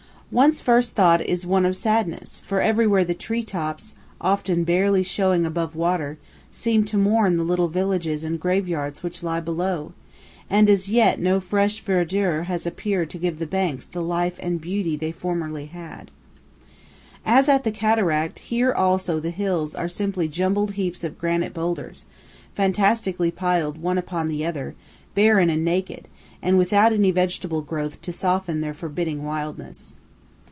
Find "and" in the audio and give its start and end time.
8.23-8.39, 10.49-10.69, 14.41-14.61, 25.49-25.65, 26.41-26.57